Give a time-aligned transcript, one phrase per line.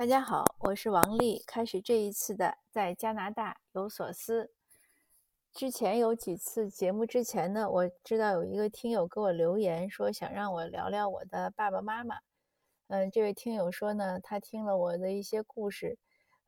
[0.00, 1.42] 大家好，我是王丽。
[1.46, 4.50] 开始这一次的在加拿大有所思。
[5.52, 12.16] 之前有几次节目之前呢，我知道有一个听友给我留言说想让我聊聊我的爸爸妈妈。
[12.86, 15.98] 嗯，这位听友说呢，他听了我的一些故事，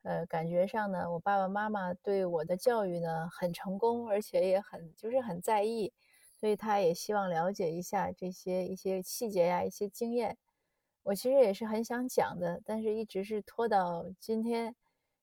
[0.01, 5.93] 呃，感觉上呢，我爸爸妈妈对我的教育呢很成功，而且也很就是很在意，
[6.39, 10.39] 所以他也希望了解一下这些一些细节呀，一些经验。
[11.03, 14.73] 我其实也是很想讲的，但是一直是拖到今天，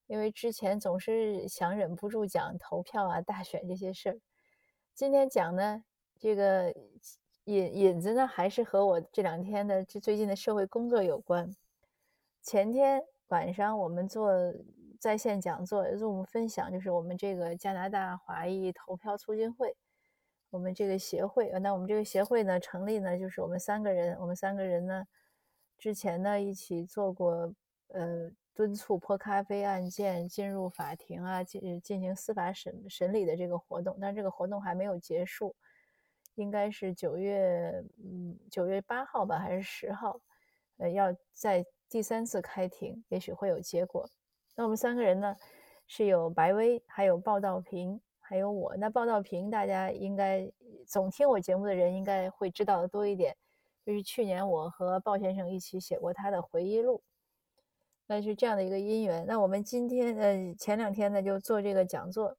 [0.05, 4.19] 因为之前总是想忍不住讲投票啊、大选这些事儿。
[4.93, 5.83] 今天讲呢，
[6.19, 6.71] 这个
[7.45, 11.51] 引引子呢，还是和我这两天的这最近的社会工作有关。
[12.43, 14.31] 前天晚上我们做
[14.99, 19.75] 在线讲座，Zoom 分享，就是我们这个加拿大华裔投票促进会，
[20.51, 21.49] 我们这个协会。
[21.59, 25.03] 那我们这个协会呢，成立呢，就是我们三个人，我们三个人呢。
[25.81, 27.51] 之前呢，一起做过
[27.87, 35.55] 呃敦促泼咖啡案件进入法庭啊，进进行司法审审理的这个活动，但是这个活动还没有结束，
[36.35, 40.21] 应该是九月嗯九月八号吧，还是十号，
[40.77, 44.07] 呃要在第三次开庭，也许会有结果。
[44.55, 45.35] 那我们三个人呢，
[45.87, 48.77] 是有白薇，还有鲍道平，还有我。
[48.77, 50.47] 那鲍道平大家应该
[50.85, 53.35] 总听我节目的人应该会知道的多一点。
[53.83, 57.01] 就是去年我和鲍先生一起写过他的回忆录，
[58.05, 59.25] 那是这样的一个因缘。
[59.25, 62.37] 那我们今天呃前两天呢就做这个讲座，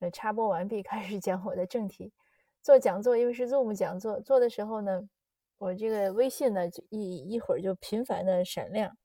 [0.00, 2.12] 呃插播完毕，开始讲我的正题。
[2.60, 5.08] 做讲座因为是 Zoom 讲座，做的时候呢，
[5.56, 8.96] 我这个微信呢就一一会儿就频繁的闪亮，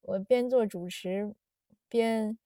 [0.00, 1.34] 我边做主持
[1.88, 2.38] 边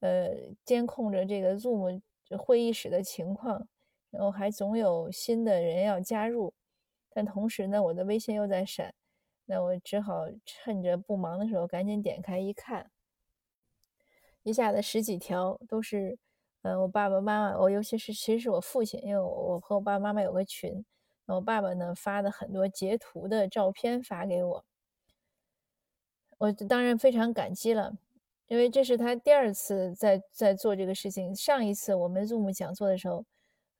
[0.00, 0.30] 呃
[0.64, 2.00] 监控着这个 Zoom
[2.38, 3.68] 会议室的情况，
[4.10, 6.54] 然后还总有新的人要加入。
[7.14, 8.94] 但同时呢，我的微信又在闪，
[9.44, 12.90] 那我只好趁着不忙的时候赶紧点开一看，
[14.42, 16.18] 一下子十几条都是，
[16.62, 20.84] 呃，我爸爸妈妈，我尤其是其实是我父亲，因为我我和我爸爸妈妈有个群，
[21.26, 24.64] 我爸爸呢发的很多截图的照片发给我，
[26.38, 27.96] 我当然非常感激了，
[28.48, 33.24] 因为这是他第二次在在做这个事情，上一次我们 Zoom 讲座的时候。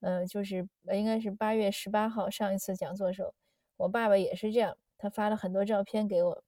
[0.03, 3.33] 呃，就是应该是八月十八号上一次讲座的时候，
[3.77, 6.43] 我爸爸也是这样，他发了很多照片给我。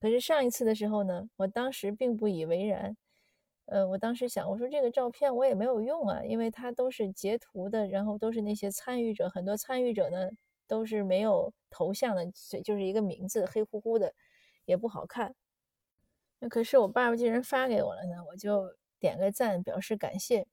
[0.00, 2.96] 可是上一次的时候呢，我当时并不以为然。
[3.66, 10.30] 呃，我当时想，我说这个照片我也没有用啊，因为它都是截图的，然后都是那些参与者，很多参与者呢
[10.68, 12.24] 都是没有头像的，
[12.64, 14.14] 就是一个名字，黑乎乎的，
[14.66, 15.34] 也不好看。
[16.38, 20.46] 那可是我爸爸既然发给我了呢，我就点个赞表示感谢。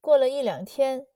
[0.00, 1.06] 过了一两天，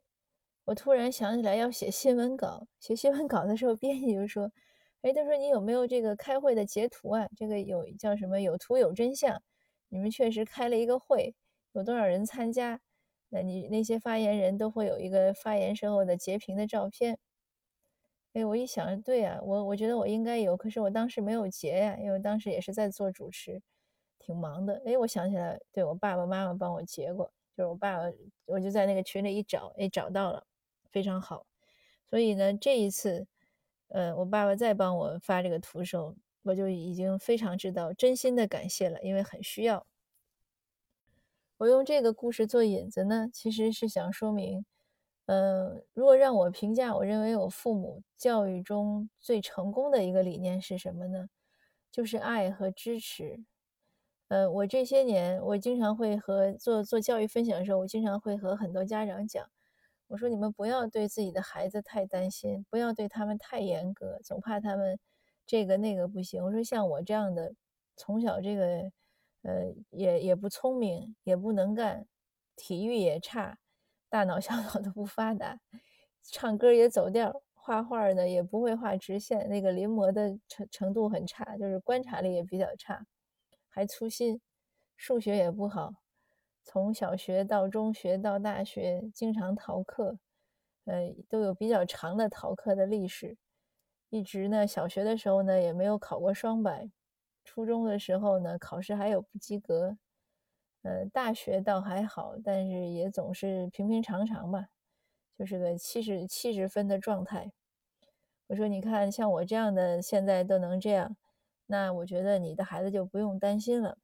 [0.64, 2.66] 我突然想起来要写新闻稿。
[2.78, 4.52] 写新闻稿的时候，编辑就说
[5.02, 7.28] ：“哎，他说你有没有这个开会的截图啊？
[7.36, 8.40] 这个有叫什么？
[8.40, 9.42] 有图有真相。
[9.88, 11.34] 你们确实开了一个会，
[11.72, 12.80] 有多少人参加？
[13.30, 17.18] 那你那些发言人都会有一个发言时候的截屏的照片。”
[18.34, 23.62] 哎，我一想，对呀，我我觉得我应该有，可是我当时没有截呀，因为当时也是在做主持，
[24.18, 24.82] 挺忙的。
[24.84, 27.32] 哎，我想起来，对我爸爸妈妈帮我截过。
[27.58, 28.04] 就是我爸爸，
[28.44, 30.46] 我就在那个群里一找，哎，找到了，
[30.92, 31.44] 非常好。
[32.06, 33.26] 所以呢，这一次，
[33.88, 36.14] 呃，我爸爸再帮我发这个图的时候，
[36.44, 39.84] 我就已经非常知道，真心的感谢了，因为很需要。
[41.56, 44.64] 我用这个故事做引子呢，其实是想说明，
[45.26, 51.28] 呃，如果让我评价，我认为我父母教育中最成功的一个理念是什么呢？
[51.90, 53.40] 就是爱和支持。
[54.28, 59.48] 呃，我这些年，我经常会和做做教育分享的时候，我经常会和很多家长讲，
[60.08, 64.98] 我说你们不要对自己的孩子太担心，不要对他们太严格，总怕他们
[65.46, 66.44] 这个那个不行。
[66.44, 67.54] 我说像我这样的，
[67.96, 68.92] 从小这个，
[69.42, 72.06] 呃，也也不聪明，也不能干，
[72.54, 73.58] 体育也差，
[74.10, 75.58] 大脑 小脑都不发达，
[76.22, 83.06] 唱歌也走调，画画呢也不会画直线，那个临摹的程程度很差，就是观察力也比较差。
[83.78, 84.40] 还粗心，
[84.96, 85.94] 数学也不好，
[86.64, 90.18] 从小学到中学到大学，经常逃课，
[90.86, 93.36] 呃，都有比较长的逃课的历史。
[94.10, 96.90] 一直呢，小学的时候呢也没有考过双百，
[97.44, 99.96] 初中的时候呢考试还有不及格，
[100.82, 104.70] 呃，大学倒还好，但是也总是平平常常吧，
[105.38, 107.52] 就是个七十七十分的状态。
[108.48, 111.16] 我说，你看像我这样的，现在都能这样。
[111.70, 113.98] 那我觉得你的孩子就不用担心了。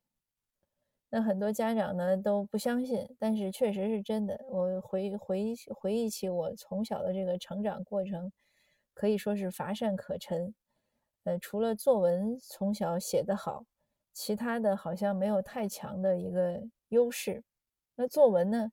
[1.08, 4.44] 那很多家长呢都不相信，但是确实是真的。
[4.48, 8.30] 我回回回忆起我从小的这个成长过程，
[8.92, 10.54] 可以说是乏善可陈。
[11.22, 13.64] 呃，除了作文从小写得好，
[14.12, 17.42] 其他的好像没有太强的一个优势。
[17.94, 18.72] 那作文呢，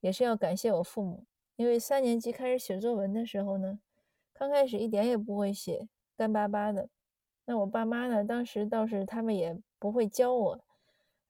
[0.00, 3.78] 也是要感谢我父母，因为三年级开始写作文的时候呢，
[4.32, 5.86] 刚开始一点也不会写，
[6.16, 6.88] 干巴巴的。
[7.44, 10.60] 那我爸妈呢，当时倒是他们也不会教我，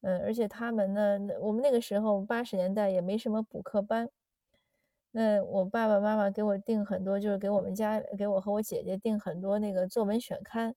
[0.03, 4.09] 嗯，而且他们呢，我们那个时候八十年代也没什么补课班。
[5.15, 10.75] 那我爸爸妈妈给我订很多，就是给我们家给我和我姐姐订很多那个作文选刊，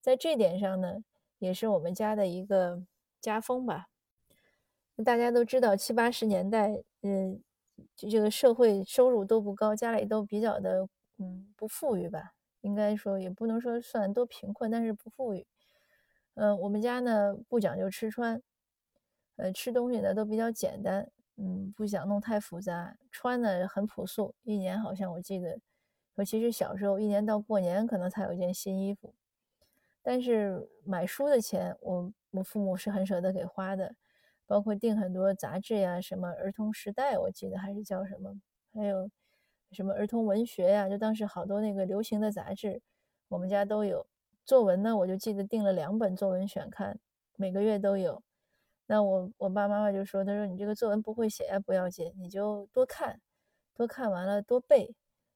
[0.00, 0.98] 在这点上呢，
[1.38, 2.82] 也是我们家的一个
[3.20, 3.86] 家风吧。
[5.04, 7.40] 大家都知道，七八十年代，嗯，
[7.96, 10.88] 就这个社会收入都不高，家里都比较的，
[11.18, 12.37] 嗯，不富裕吧。
[12.60, 15.46] 应该说也不能说算多贫困，但是不富裕。
[16.34, 18.40] 嗯，我们家呢不讲究吃穿，
[19.36, 21.10] 呃，吃东西呢都比较简单。
[21.36, 24.34] 嗯，不想弄太复杂，穿的很朴素。
[24.42, 25.60] 一年好像我记得，
[26.16, 29.14] 尤其是小时候，一年到过年可能才有一件新衣服。
[30.02, 33.94] 但是买书的钱，我我父母是很舍得给花的，
[34.46, 38.40] 包括订很多杂志呀，什么《儿童时代》，我记得还是叫什么，
[38.74, 39.08] 还有
[39.72, 42.80] 什么儿童文学呀，就当时好多那个流行的杂志，
[43.28, 44.06] 我们家都有。
[44.44, 46.98] 作文呢，我就记得订了两本作文选刊，
[47.36, 48.22] 每个月都有。
[48.86, 53.20] 那我我爸妈妈就说：“他说你这个作文不会写呀，不要紧，你就多看，
[53.74, 54.94] 多看完了多背。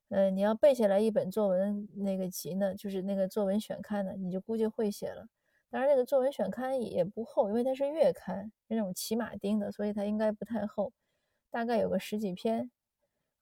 [0.09, 5.27] 嗯，你要背下来一本作文那个集呢，就是那个作文选刊呢，你就估计会写了。
[5.71, 10.93] 当然，那个作文选刊也不厚，因为它是月刊，那种骑马丁的，所以它应该不太厚，
[11.51, 12.71] 大概有个十几篇。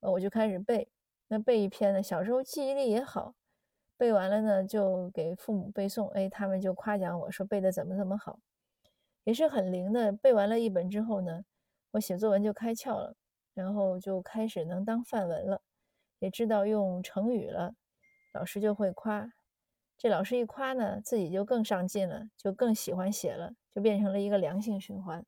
[0.01, 0.89] 呃，我就开始背。
[1.29, 3.35] 那背一篇呢，小时候记忆力也好，
[3.97, 8.41] 背完了呢就给父母背诵，哎，他们就夸奖我说背的怎么怎么好。”
[9.25, 11.45] 也是很灵的，背完了一本之后呢，
[11.93, 13.15] 我写作文就开窍了，
[13.55, 15.61] 然后就开始能当范文了，
[16.19, 17.75] 也知道用成语了，
[18.33, 19.31] 老师就会夸，
[19.99, 25.25] 这老师一夸呢，自己就更上进了，就更喜欢写了，就变成了一个良性循环。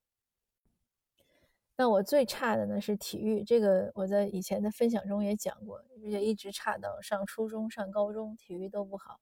[1.83, 9.19] 那我最差的呢是体育，这个我在以前的分享中也讲过，而且一直差到上初中、上高中，体育都不好。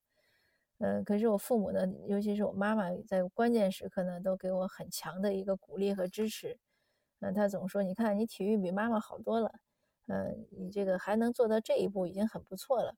[0.76, 6.58] 嗯，可是我父母呢，尤其是我妈妈，在关键时刻呢，都给我很强的一个鼓励和支持。
[7.20, 9.50] 嗯，他总说：“你看，你体育比妈妈好多了。
[10.08, 12.94] 嗯，你这个还能做到这一步，已经很不错了。”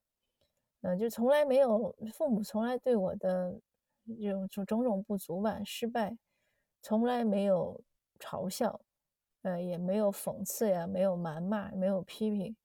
[0.83, 3.61] 嗯，就从来没有父母从来对我的
[4.21, 6.19] 这种种种不足吧、失败，
[6.81, 7.81] 从来没有
[8.19, 8.81] 嘲笑，
[9.43, 12.57] 呃，也没有讽刺呀，没有谩骂，没有批评。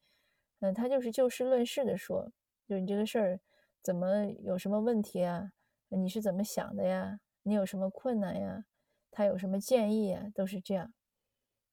[0.60, 2.32] 嗯，他就是就事论事的说，
[2.68, 3.40] 就你这个事儿。
[3.84, 5.54] 怎么有什么问题啊？
[5.88, 7.22] 你是怎么想的呀？
[7.44, 8.66] 你有什么困难呀？
[9.10, 10.26] 他有什么建议啊？
[10.36, 10.94] 都是这样。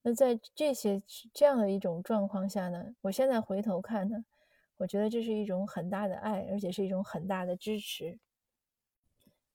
[0.03, 1.03] 那在这些
[1.33, 4.25] 这样的一种状况下呢，我现在回头看呢，
[4.77, 8.21] 我觉得这是一种很大的爱，而且是一种很大的支持。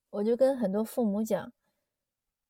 [0.09, 1.53] 我就跟很多父母讲，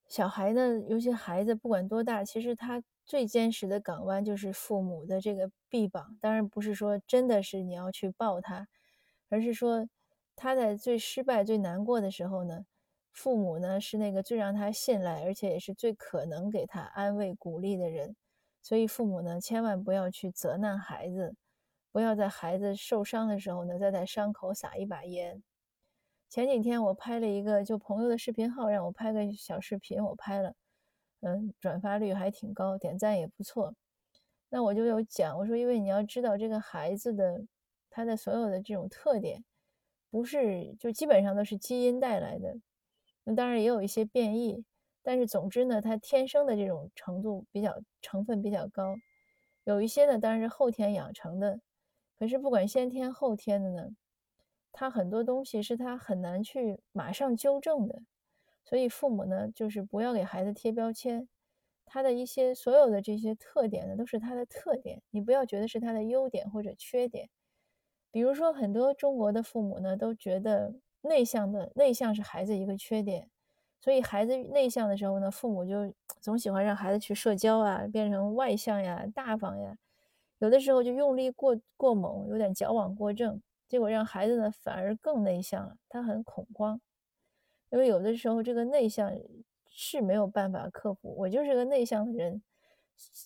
[0.10, 6.18] 小孩呢，尤其孩子不管多大，其实他最坚实的港湾就是父母的这个臂膀。
[6.20, 8.68] 当然不是说真的是你要去抱他，
[9.30, 9.88] 而是说。
[10.42, 12.66] 他在最失败、最难过的时候呢，
[13.12, 18.16] 父母呢是那个最让他信赖，而且也是最可能给他安慰、鼓励的人。
[18.62, 21.36] 所以父母呢，千万不要去责难孩子，
[21.92, 25.44] 不要在孩子受伤的时候呢，再在伤口撒一把盐。
[26.30, 30.54] 前几天我拍了一个，就朋友的视频号让我拍个小视频，我拍了，
[31.22, 33.74] 嗯，转发率还挺高，点赞也不错。
[34.50, 37.42] 那我就有讲，我说，因为你要知道这个孩子的
[37.90, 39.44] 他的所有的这种特点。
[40.12, 42.56] 不是，就基本上都是基因带来的。
[43.24, 44.64] 那当然也有一些变异，
[45.02, 48.96] 但是总之呢，他天生的这种程度比较成分比较高。
[49.64, 51.60] 有一些呢，当然是后天养成的。
[52.20, 53.90] 可是不管先天后天的呢，
[54.72, 58.02] 他很多东西是他很难去马上纠正的。
[58.64, 61.28] 所以父母呢，就是不要给孩子贴标签。
[61.92, 67.30] 他的一些所有的这些特点呢，都是他的特点，你不要觉得是他的优点或者缺点。
[68.12, 73.28] 比如说，很多中国的父母呢，都觉得内向的内向是孩子一个缺点，
[73.82, 79.76] 所以孩子内向的时候呢，父母就总喜欢让孩子去社交啊，变成外向呀、大方呀，
[80.38, 86.82] 有的时候就用力过过猛，有点矫枉过正，结果让孩子呢反而更内向了，他很恐慌，
[87.70, 89.18] 因为有的时候这个内向
[89.70, 91.16] 是没有办法克服。
[91.20, 92.42] 我就是个内向的人，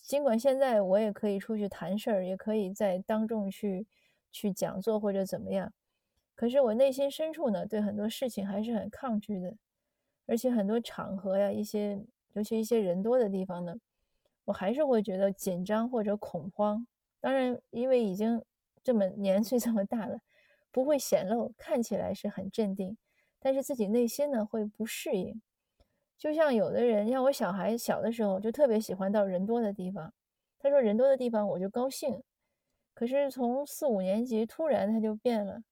[0.04, 3.88] 尽管现在我也可以出去谈事儿，也可以在当众去。
[4.36, 5.72] 去讲座或者怎么样，
[6.34, 9.54] 可是我内心深处呢，对很多事情还是很抗拒的，
[10.26, 13.76] 而且很多场合呀，一些尤其一些人多的地方呢，
[14.44, 16.84] 我还是会觉得紧张或者恐慌。
[17.20, 18.42] 当然，因为已经
[18.82, 20.18] 这么年岁这么大了，
[20.74, 22.96] 不会显露，看起来是很镇定，
[23.38, 25.40] 但是自己内心呢会不适应，
[26.18, 30.12] 就像有的人，像我小孩小的时候就特别喜欢到人多的地方，
[30.58, 32.20] 他说人多的地方我就高兴。
[32.92, 35.62] 可是从四五年级突然他就变了，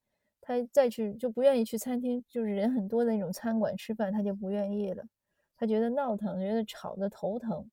[0.40, 5.04] 他再去就不愿意去餐厅，就是人很多的那种餐馆吃饭，他就不愿意了，
[5.56, 7.68] 他觉得闹腾，觉得吵得头疼。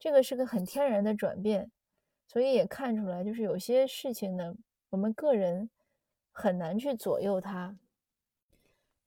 [0.00, 1.70] 这个是个很天然的转变，
[2.26, 4.56] 所以也看出来，就是有些事情呢，
[4.90, 5.70] 我们个人
[6.38, 7.78] 很难去左右他。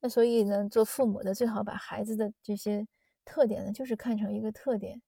[0.01, 2.87] 那所以呢，做父母的最好把孩子的这些
[3.23, 4.99] 特点呢，就是看成一个特点。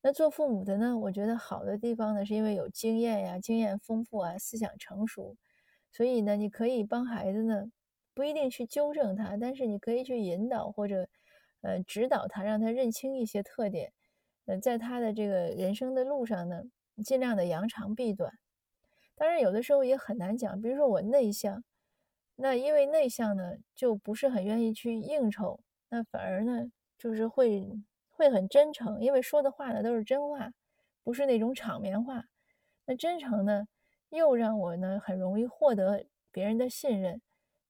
[0.00, 5.36] 那做父母的呢，我觉得好的地方呢，是因为有经验呀，经验丰富啊，思想成熟，
[5.92, 7.66] 所以呢，你可以帮孩子呢，
[8.14, 11.06] 不一定去纠正他，但是你可以去引导或者
[11.60, 13.92] 呃指导他，让他认清一些特点。
[14.46, 16.62] 呃，在他的这个人生的路上呢，
[17.04, 18.32] 尽量的扬长避短。
[19.20, 21.62] 当然，有的时候也很难讲，比如说我内向。
[22.36, 25.60] 那因为内向呢，就不是很愿意去应酬，
[25.90, 27.70] 那反而呢，就是会
[28.08, 30.50] 会很真诚，因为说的话呢都是真话，
[31.04, 32.24] 不是那种场面话。
[32.86, 33.68] 那真诚呢，
[34.08, 37.20] 又让我呢很容易获得别人的信任。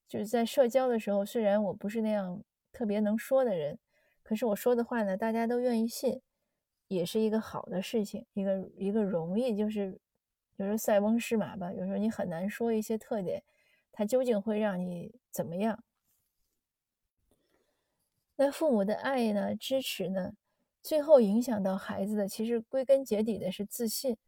[0.07, 2.40] 就是在社交的时候，虽然我不是那样
[2.71, 3.76] 特别能说的人，
[4.23, 6.23] 可是我说的话呢，大家都愿意信，
[6.87, 9.99] 也是一个好的事情，一个一个容易，就是
[10.61, 13.43] 有时候塞翁失马吧，有时候你很难说一些特点。
[13.93, 15.83] 它究竟会让你怎么样？
[18.37, 19.57] 那父母的爱呢？
[19.57, 20.35] 支持呢？
[20.83, 24.19] 最后影响到孩子的，其实归根结底的是自信。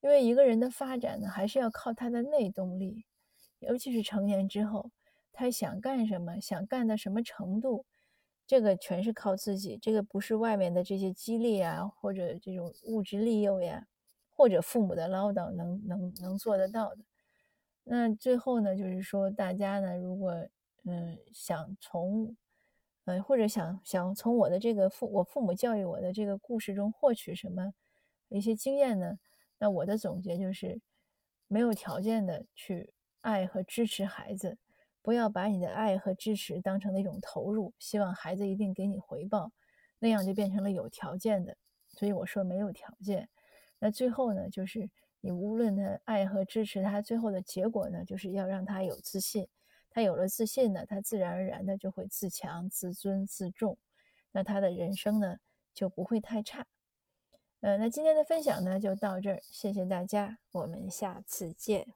[0.00, 3.04] 因为一个人的发展呢，还是要靠他的内动力，
[3.60, 4.90] 尤其是成年之后，
[5.32, 7.86] 他想干什么，想干到什么程度，
[8.48, 9.78] 这个全是靠自己。
[9.80, 13.86] 这个不是外面的这些激励啊，或者这种物质利诱呀，
[14.38, 16.98] 或者父母的唠叨能能能做得到的。
[17.82, 20.32] 那最后呢，就是说大家呢，如果
[20.84, 22.36] 嗯想从，
[23.04, 27.74] 呃或者想想从我的这个父我父母教育我的这个故事中获取什么
[28.28, 29.18] 一些经验呢？
[29.58, 30.80] 那我的总结就是，
[31.48, 32.92] 没有条件的去
[33.22, 34.56] 爱和支持孩子，
[35.02, 39.50] 不要把你的爱和支持当成了一种投入，希望孩子一定给你回报，
[39.98, 41.56] 那样就变成了有条件的。
[41.88, 43.28] 所以我说没有条件。
[43.78, 44.88] 那最后呢，就是。
[45.20, 49.48] 你无论他爱和支持他，最后的结果呢，就是要让他有自信。
[49.90, 53.76] 他有了自信呢，他自然而然的就会自强、自尊、自重。
[54.30, 55.38] 那他的人生呢，
[55.74, 56.64] 就不会太差。
[57.62, 61.88] 呃，那今天的分享呢，就到这儿，谢谢大家，我们下次见。